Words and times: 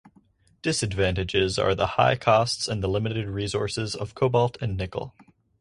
Disadvantages 0.63 1.59
are 1.59 1.75
the 1.75 1.85
high 1.85 2.15
costs 2.15 2.67
and 2.67 2.81
the 2.81 2.87
limited 2.87 3.27
resources 3.27 3.93
of 3.95 4.15
cobalt 4.15 4.57
and 4.59 4.75
nickel. 4.75 5.13